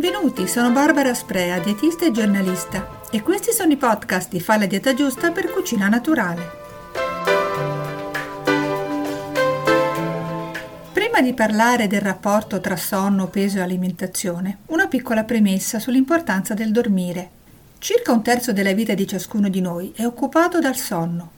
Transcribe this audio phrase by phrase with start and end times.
[0.00, 4.64] Benvenuti, sono Barbara Sprea, dietista e giornalista e questi sono i podcast di Fa la
[4.64, 6.42] dieta giusta per cucina naturale.
[10.94, 16.72] Prima di parlare del rapporto tra sonno, peso e alimentazione, una piccola premessa sull'importanza del
[16.72, 17.30] dormire.
[17.76, 21.32] Circa un terzo della vita di ciascuno di noi è occupato dal sonno.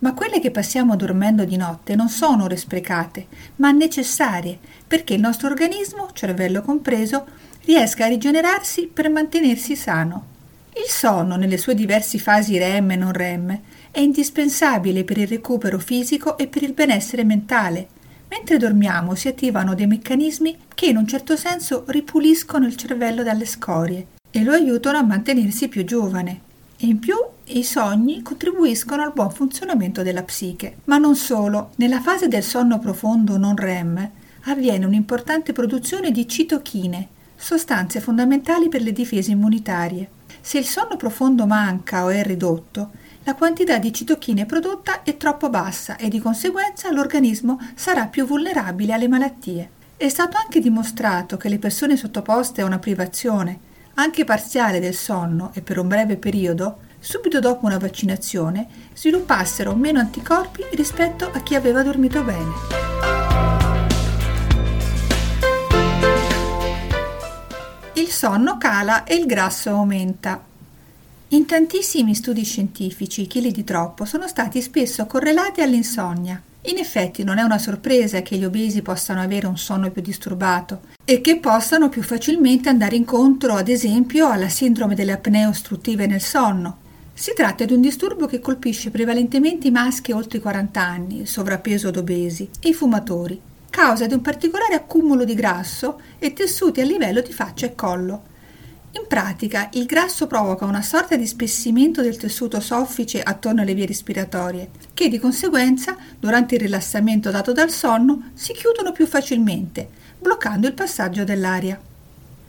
[0.00, 3.26] Ma quelle che passiamo dormendo di notte non sono ore sprecate,
[3.56, 7.24] ma necessarie perché il nostro organismo, cervello compreso,
[7.66, 10.34] riesca a rigenerarsi per mantenersi sano.
[10.76, 15.80] Il sonno, nelle sue diverse fasi REM e non REM, è indispensabile per il recupero
[15.80, 17.88] fisico e per il benessere mentale.
[18.28, 23.46] Mentre dormiamo si attivano dei meccanismi che in un certo senso ripuliscono il cervello dalle
[23.46, 26.40] scorie e lo aiutano a mantenersi più giovane.
[26.76, 30.76] E in più i sogni contribuiscono al buon funzionamento della psiche.
[30.84, 34.10] Ma non solo, nella fase del sonno profondo non REM
[34.44, 40.08] avviene un'importante produzione di citochine, sostanze fondamentali per le difese immunitarie.
[40.40, 42.90] Se il sonno profondo manca o è ridotto,
[43.24, 48.92] la quantità di citochine prodotta è troppo bassa e di conseguenza l'organismo sarà più vulnerabile
[48.92, 49.70] alle malattie.
[49.96, 53.58] È stato anche dimostrato che le persone sottoposte a una privazione,
[53.94, 59.98] anche parziale del sonno e per un breve periodo, subito dopo una vaccinazione, sviluppassero meno
[59.98, 62.95] anticorpi rispetto a chi aveva dormito bene.
[67.98, 70.44] Il sonno cala e il grasso aumenta.
[71.28, 76.40] In tantissimi studi scientifici i chili di troppo sono stati spesso correlati all'insonnia.
[76.66, 80.80] In effetti non è una sorpresa che gli obesi possano avere un sonno più disturbato
[81.06, 86.20] e che possano più facilmente andare incontro, ad esempio, alla sindrome delle apnee ostruttive nel
[86.20, 86.78] sonno.
[87.14, 91.88] Si tratta di un disturbo che colpisce prevalentemente i maschi oltre i 40 anni, sovrappeso
[91.88, 93.40] ed obesi, e i fumatori
[93.76, 98.22] causa di un particolare accumulo di grasso e tessuti a livello di faccia e collo.
[98.92, 103.84] In pratica, il grasso provoca una sorta di spessimento del tessuto soffice attorno alle vie
[103.84, 109.86] respiratorie, che di conseguenza, durante il rilassamento dato dal sonno, si chiudono più facilmente,
[110.18, 111.78] bloccando il passaggio dell'aria.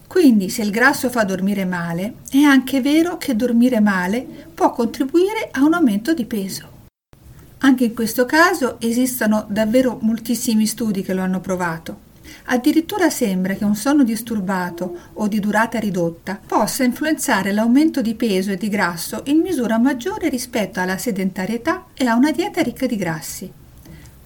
[0.07, 5.49] Quindi, se il grasso fa dormire male, è anche vero che dormire male può contribuire
[5.51, 6.76] a un aumento di peso.
[7.67, 12.05] Anche in questo caso esistono davvero moltissimi studi che lo hanno provato.
[12.45, 18.51] Addirittura sembra che un sonno disturbato o di durata ridotta possa influenzare l'aumento di peso
[18.51, 22.95] e di grasso in misura maggiore rispetto alla sedentarietà e a una dieta ricca di
[22.95, 23.51] grassi.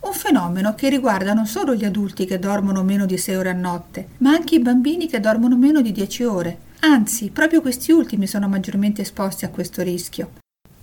[0.02, 3.54] Un fenomeno che riguarda non solo gli adulti che dormono meno di 6 ore a
[3.54, 6.58] notte, ma anche i bambini che dormono meno di 10 ore.
[6.82, 10.30] Anzi, proprio questi ultimi sono maggiormente esposti a questo rischio.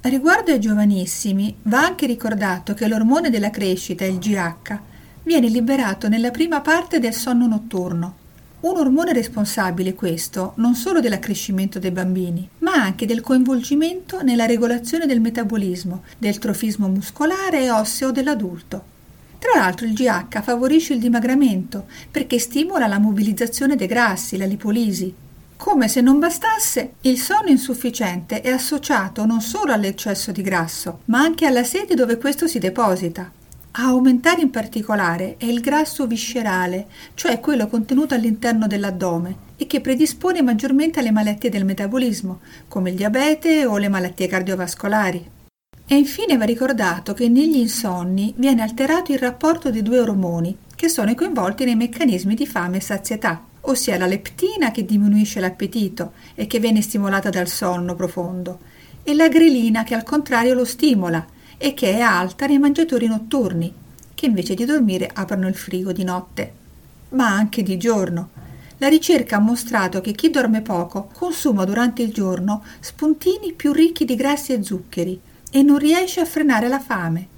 [0.00, 4.78] Riguardo ai giovanissimi, va anche ricordato che l'ormone della crescita, il GH,
[5.25, 8.16] viene liberato nella prima parte del sonno notturno.
[8.60, 15.04] Un ormone responsabile questo non solo dell'accrescimento dei bambini, ma anche del coinvolgimento nella regolazione
[15.04, 18.97] del metabolismo, del trofismo muscolare e osseo dell'adulto.
[19.41, 25.12] Tra l'altro il GH favorisce il dimagramento perché stimola la mobilizzazione dei grassi, la lipolisi,
[25.59, 31.19] come se non bastasse, il sonno insufficiente è associato non solo all'eccesso di grasso, ma
[31.19, 33.29] anche alla sede dove questo si deposita.
[33.73, 39.81] A aumentare in particolare è il grasso viscerale, cioè quello contenuto all'interno dell'addome e che
[39.81, 42.39] predispone maggiormente alle malattie del metabolismo,
[42.69, 45.31] come il diabete o le malattie cardiovascolari.
[45.87, 50.89] E infine va ricordato che negli insonni viene alterato il rapporto dei due ormoni, che
[50.89, 56.47] sono coinvolti nei meccanismi di fame e sazietà ossia la leptina che diminuisce l'appetito e
[56.47, 58.59] che viene stimolata dal sonno profondo,
[59.03, 63.73] e la grelina che al contrario lo stimola e che è alta nei mangiatori notturni,
[64.15, 66.53] che invece di dormire aprono il frigo di notte,
[67.11, 68.31] ma anche di giorno.
[68.78, 74.05] La ricerca ha mostrato che chi dorme poco consuma durante il giorno spuntini più ricchi
[74.05, 75.21] di grassi e zuccheri
[75.51, 77.28] e non riesce a frenare la fame,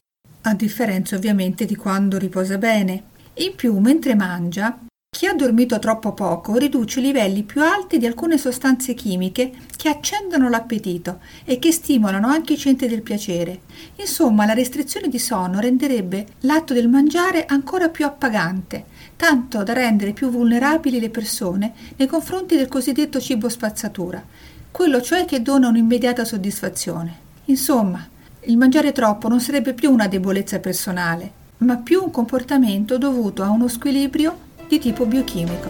[0.43, 3.04] a differenza ovviamente di quando riposa bene.
[3.34, 4.78] In più, mentre mangia,
[5.21, 9.91] chi ha dormito troppo poco riduce i livelli più alti di alcune sostanze chimiche che
[9.91, 13.60] accendono l'appetito e che stimolano anche i centri del piacere.
[13.97, 18.84] Insomma, la restrizione di sonno renderebbe l'atto del mangiare ancora più appagante,
[19.16, 24.24] tanto da rendere più vulnerabili le persone nei confronti del cosiddetto cibo spazzatura,
[24.71, 27.15] quello cioè che dona un'immediata soddisfazione.
[27.47, 28.09] Insomma,
[28.45, 33.51] il mangiare troppo non sarebbe più una debolezza personale, ma più un comportamento dovuto a
[33.51, 35.69] uno squilibrio di tipo biochimico.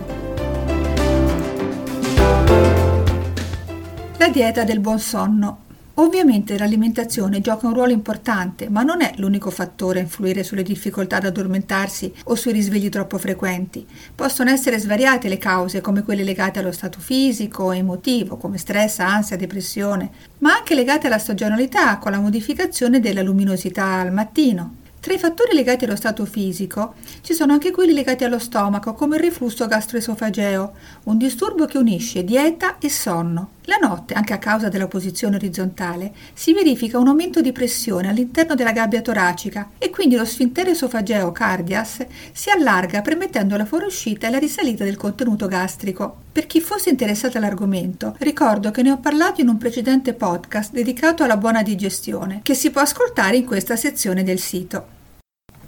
[4.19, 5.69] La dieta del buon sonno.
[5.95, 11.17] Ovviamente l'alimentazione gioca un ruolo importante, ma non è l'unico fattore a influire sulle difficoltà
[11.17, 13.87] ad addormentarsi o sui risvegli troppo frequenti.
[14.15, 18.99] Possono essere svariate le cause, come quelle legate allo stato fisico e emotivo, come stress,
[18.99, 24.80] ansia, depressione, ma anche legate alla stagionalità, con la modificazione della luminosità al mattino.
[25.01, 26.93] Tra i fattori legati allo stato fisico
[27.23, 30.73] ci sono anche quelli legati allo stomaco, come il reflusso gastroesofageo,
[31.05, 33.53] un disturbo che unisce dieta e sonno.
[33.71, 38.57] La notte, anche a causa della posizione orizzontale, si verifica un aumento di pressione all'interno
[38.57, 44.31] della gabbia toracica e quindi lo sfintere esofageo cardias si allarga permettendo la fuoriuscita e
[44.31, 46.17] la risalita del contenuto gastrico.
[46.33, 51.23] Per chi fosse interessato all'argomento, ricordo che ne ho parlato in un precedente podcast dedicato
[51.23, 54.99] alla buona digestione, che si può ascoltare in questa sezione del sito.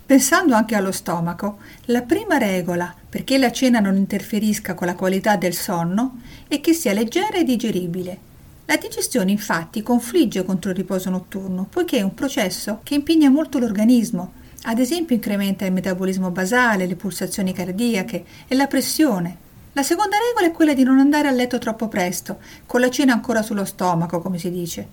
[0.04, 5.36] Pensando anche allo stomaco, la prima regola perché la cena non interferisca con la qualità
[5.36, 6.18] del sonno
[6.48, 8.18] è che sia leggera e digeribile.
[8.66, 13.58] La digestione infatti confligge contro il riposo notturno, poiché è un processo che impegna molto
[13.58, 14.32] l'organismo,
[14.64, 19.36] ad esempio incrementa il metabolismo basale, le pulsazioni cardiache e la pressione.
[19.72, 23.12] La seconda regola è quella di non andare a letto troppo presto, con la cena
[23.12, 24.86] ancora sullo stomaco, come si dice.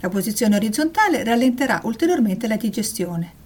[0.00, 3.40] La posizione orizzontale rallenterà ulteriormente la digestione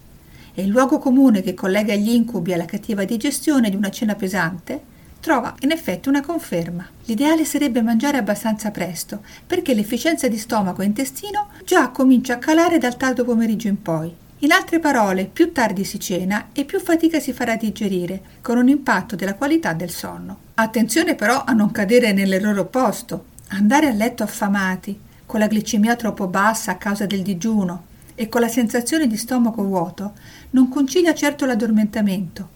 [0.59, 4.81] e il luogo comune che collega gli incubi alla cattiva digestione di una cena pesante,
[5.21, 6.89] trova in effetti una conferma.
[7.05, 12.79] L'ideale sarebbe mangiare abbastanza presto, perché l'efficienza di stomaco e intestino già comincia a calare
[12.79, 14.11] dal tardo pomeriggio in poi.
[14.41, 18.69] In altre parole, più tardi si cena e più fatica si farà digerire, con un
[18.69, 20.39] impatto della qualità del sonno.
[20.55, 26.29] Attenzione però a non cadere nell'errore opposto, andare a letto affamati, con la glicemia troppo
[26.29, 30.15] bassa a causa del digiuno, e con la sensazione di stomaco vuoto
[30.51, 32.55] non concilia certo l'addormentamento.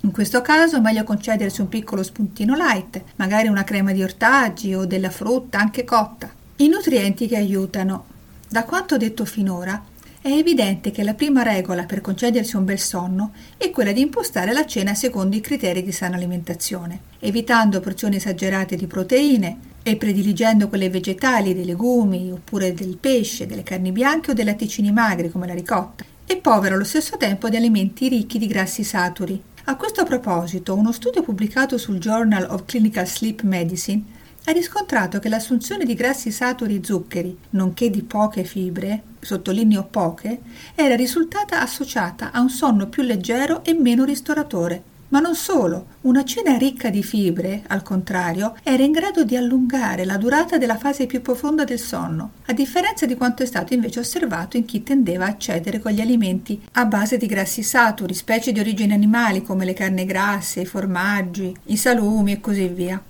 [0.00, 4.74] In questo caso è meglio concedersi un piccolo spuntino light, magari una crema di ortaggi
[4.74, 6.30] o della frutta anche cotta.
[6.56, 8.06] I nutrienti che aiutano.
[8.48, 9.82] Da quanto detto finora,
[10.20, 14.52] è evidente che la prima regola per concedersi un bel sonno è quella di impostare
[14.52, 20.68] la cena secondo i criteri di sana alimentazione, evitando porzioni esagerate di proteine, e prediligendo
[20.68, 25.46] quelle vegetali, dei legumi, oppure del pesce, delle carni bianche o dei latticini magri come
[25.46, 29.40] la ricotta, e povero allo stesso tempo di alimenti ricchi di grassi saturi.
[29.64, 34.02] A questo proposito, uno studio pubblicato sul Journal of Clinical Sleep Medicine
[34.46, 40.40] ha riscontrato che l'assunzione di grassi saturi e zuccheri, nonché di poche fibre, sottolineo poche,
[40.74, 44.92] era risultata associata a un sonno più leggero e meno ristoratore.
[45.14, 50.04] Ma non solo, una cena ricca di fibre, al contrario, era in grado di allungare
[50.04, 54.00] la durata della fase più profonda del sonno, a differenza di quanto è stato invece
[54.00, 58.50] osservato in chi tendeva a cedere con gli alimenti a base di grassi saturi, specie
[58.50, 63.00] di origine animali come le carni grasse, i formaggi, i salumi e così via.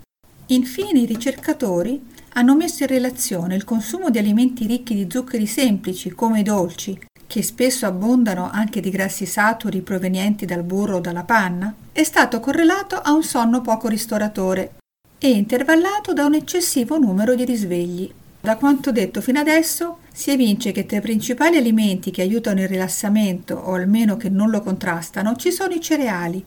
[0.49, 2.05] Infine i ricercatori
[2.35, 6.99] hanno messo in relazione il consumo di alimenti ricchi di zuccheri semplici come i dolci
[7.27, 12.41] che spesso abbondano anche di grassi saturi provenienti dal burro o dalla panna, è stato
[12.41, 14.75] correlato a un sonno poco ristoratore
[15.19, 18.13] e intervallato da un eccessivo numero di risvegli.
[18.41, 22.69] Da quanto detto fino adesso, si evince che tra i principali alimenti che aiutano il
[22.69, 26.45] rilassamento o almeno che non lo contrastano ci sono i cereali,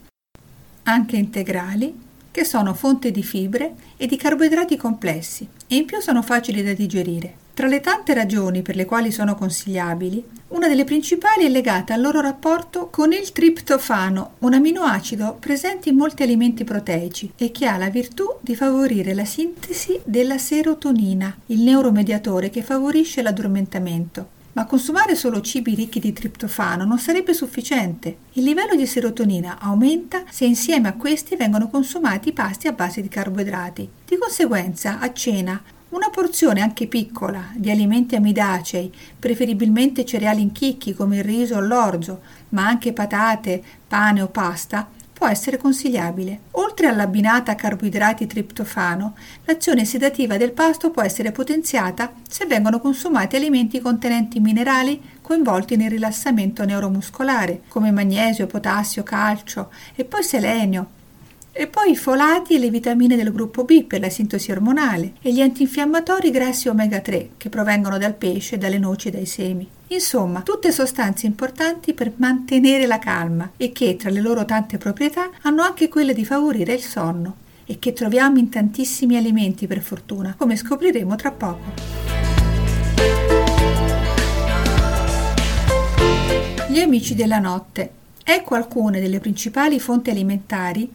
[0.84, 6.22] anche integrali, che sono fonte di fibre e di carboidrati complessi e in più sono
[6.22, 7.47] facili da digerire.
[7.58, 12.02] Tra le tante ragioni per le quali sono consigliabili, una delle principali è legata al
[12.02, 17.78] loro rapporto con il triptofano, un aminoacido presente in molti alimenti proteici e che ha
[17.78, 24.36] la virtù di favorire la sintesi della serotonina, il neuromediatore che favorisce l'addormentamento.
[24.52, 28.18] Ma consumare solo cibi ricchi di triptofano non sarebbe sufficiente.
[28.34, 33.08] Il livello di serotonina aumenta se insieme a questi vengono consumati pasti a base di
[33.08, 33.90] carboidrati.
[34.06, 35.60] Di conseguenza, a cena
[35.98, 41.60] una porzione anche piccola di alimenti amidacei, preferibilmente cereali in chicchi come il riso o
[41.60, 46.42] l'orzo, ma anche patate, pane o pasta, può essere consigliabile.
[46.52, 53.36] Oltre all'abbinata a carboidrati triptofano, l'azione sedativa del pasto può essere potenziata se vengono consumati
[53.36, 60.90] alimenti contenenti minerali coinvolti nel rilassamento neuromuscolare, come magnesio, potassio, calcio e poi selenio,
[61.60, 65.34] e poi i folati e le vitamine del gruppo B per la sintesi ormonale e
[65.34, 69.68] gli antinfiammatori grassi omega 3 che provengono dal pesce, dalle noci e dai semi.
[69.88, 75.32] Insomma, tutte sostanze importanti per mantenere la calma e che, tra le loro tante proprietà,
[75.42, 80.36] hanno anche quella di favorire il sonno e che troviamo in tantissimi alimenti per fortuna,
[80.38, 81.72] come scopriremo tra poco.
[86.70, 87.92] Gli amici della notte.
[88.24, 90.88] Ecco alcune delle principali fonti alimentari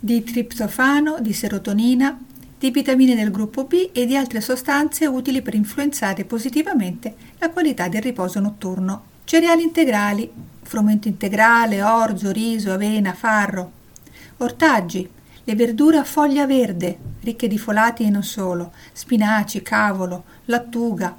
[0.00, 2.18] di triptofano, di serotonina
[2.60, 7.88] di vitamine del gruppo B e di altre sostanze utili per influenzare positivamente la qualità
[7.88, 9.04] del riposo notturno.
[9.24, 10.30] Cereali integrali,
[10.60, 13.72] frumento integrale, orzo, riso, avena, farro.
[14.36, 15.08] Ortaggi,
[15.42, 21.18] le verdure a foglia verde, ricche di folati e non solo, spinaci, cavolo, lattuga,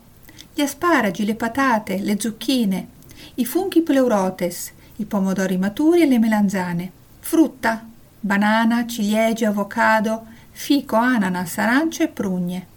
[0.53, 2.88] gli asparagi, le patate, le zucchine,
[3.35, 7.83] i funghi pleurotes, i pomodori maturi e le melanzane, frutta,
[8.21, 12.67] banana, ciliegie, avocado, fico, ananas, arance e prugne,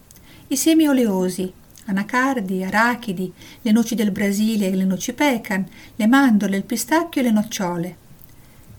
[0.48, 1.52] i semi oleosi,
[1.86, 7.24] anacardi, arachidi, le noci del Brasile e le noci pecan, le mandorle, il pistacchio e
[7.24, 7.96] le nocciole,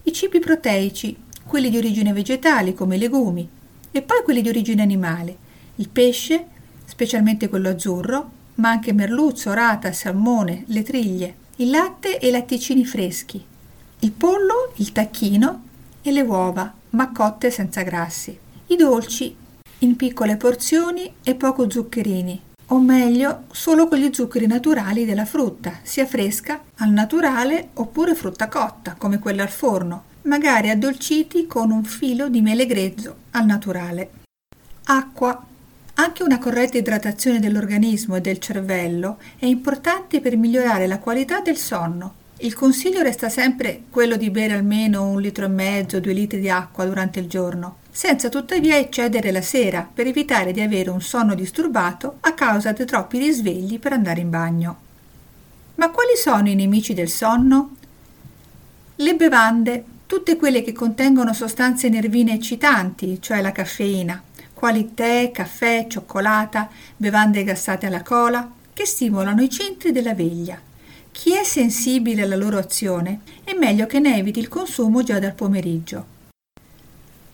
[0.04, 3.48] i cibi proteici, quelli di origine vegetale come i legumi,
[3.92, 5.38] e poi quelli di origine animale,
[5.76, 6.46] il pesce,
[6.84, 12.86] specialmente quello azzurro, ma anche merluzzo, rata, salmone, le triglie, il latte e i latticini
[12.86, 13.44] freschi,
[14.00, 15.65] il pollo, il tacchino
[16.08, 19.36] e le uova, ma cotte senza grassi, i dolci
[19.80, 25.80] in piccole porzioni e poco zuccherini, o meglio solo con gli zuccheri naturali della frutta,
[25.82, 31.84] sia fresca, al naturale oppure frutta cotta, come quella al forno, magari addolciti con un
[31.84, 34.10] filo di mele grezzo al naturale.
[34.86, 35.48] Acqua.
[35.98, 41.56] Anche una corretta idratazione dell'organismo e del cervello è importante per migliorare la qualità del
[41.56, 42.14] sonno.
[42.40, 46.50] Il consiglio resta sempre quello di bere almeno un litro e mezzo, due litri di
[46.50, 51.34] acqua durante il giorno, senza tuttavia eccedere la sera per evitare di avere un sonno
[51.34, 54.78] disturbato a causa dei troppi risvegli per andare in bagno.
[55.76, 57.76] Ma quali sono i nemici del sonno?
[58.96, 64.22] Le bevande tutte quelle che contengono sostanze nervine eccitanti, cioè la caffeina,
[64.54, 70.65] quali tè, caffè, cioccolata, bevande gassate alla cola, che stimolano i centri della veglia.
[71.18, 75.34] Chi è sensibile alla loro azione è meglio che ne eviti il consumo già dal
[75.34, 76.06] pomeriggio.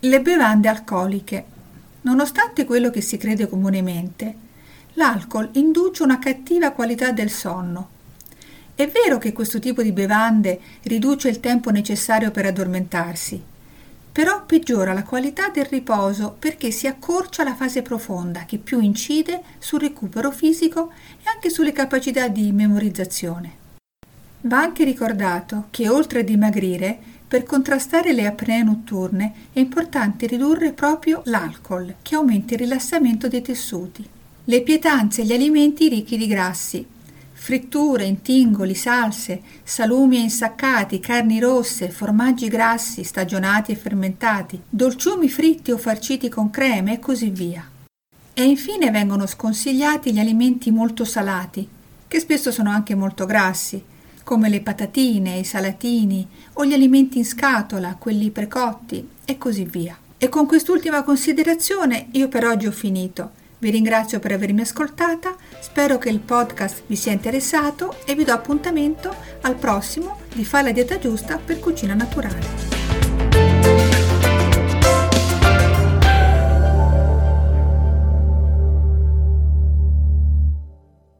[0.01, 1.43] Le bevande alcoliche.
[2.01, 4.35] Nonostante quello che si crede comunemente,
[4.93, 7.89] l'alcol induce una cattiva qualità del sonno,
[8.75, 13.43] è vero che questo tipo di bevande riduce il tempo necessario per addormentarsi,
[14.11, 19.41] però peggiora la qualità del riposo perché si accorcia la fase profonda che più incide
[19.57, 20.91] sul recupero fisico
[21.23, 23.60] e anche sulle capacità di memorizzazione.
[24.43, 30.73] Va anche ricordato che oltre a dimagrire, per contrastare le apnee notturne è importante ridurre
[30.73, 34.05] proprio l'alcol, che aumenta il rilassamento dei tessuti.
[34.45, 36.85] Le pietanze e gli alimenti ricchi di grassi,
[37.31, 45.71] fritture, intingoli, salse, salumi e insaccati, carni rosse, formaggi grassi, stagionati e fermentati, dolciumi fritti
[45.71, 47.63] o farciti con creme e così via.
[48.33, 51.67] E infine vengono sconsigliati gli alimenti molto salati,
[52.07, 53.83] che spesso sono anche molto grassi,
[54.23, 59.97] come le patatine, i salatini o gli alimenti in scatola, quelli precotti e così via.
[60.17, 63.31] E con quest'ultima considerazione io per oggi ho finito.
[63.57, 68.33] Vi ringrazio per avermi ascoltata, spero che il podcast vi sia interessato e vi do
[68.33, 72.80] appuntamento al prossimo di Fai la dieta giusta per cucina naturale.